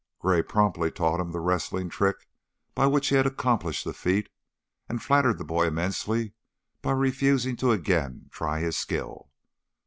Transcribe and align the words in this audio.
Gray 0.17 0.41
promptly 0.41 0.89
taught 0.89 1.19
him 1.19 1.31
the 1.31 1.39
wrestling 1.39 1.87
trick 1.87 2.27
by 2.73 2.87
which 2.87 3.09
he 3.09 3.15
had 3.17 3.27
accomplished 3.27 3.85
the 3.85 3.93
feat, 3.93 4.29
and 4.89 4.99
flattered 4.99 5.37
the 5.37 5.45
boy 5.45 5.67
immensely 5.67 6.33
by 6.81 6.93
refusing 6.93 7.55
to 7.57 7.69
again 7.71 8.27
try 8.31 8.61
his 8.61 8.75
skill. 8.75 9.29